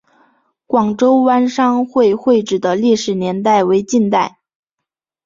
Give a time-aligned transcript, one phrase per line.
[0.65, 4.39] 广州湾商会会址的历史年代为近代。